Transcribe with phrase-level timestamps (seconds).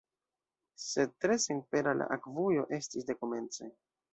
[0.83, 3.71] Sed tre senpera la akvujo estis de komence.